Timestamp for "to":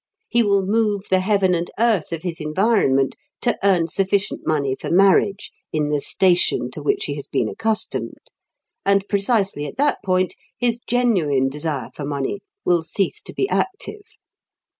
3.41-3.55, 6.71-6.81, 13.21-13.33